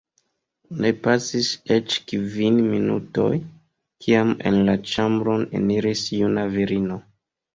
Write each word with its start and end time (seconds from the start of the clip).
Ne 0.83 0.89
pasis 1.07 1.49
eĉ 1.75 1.97
kvin 2.11 2.57
minutoj, 2.71 3.29
kiam 4.05 4.33
en 4.53 4.57
la 4.69 4.77
ĉambron 4.93 5.47
eniris 5.61 6.05
juna 6.21 6.47
virino. 6.57 6.99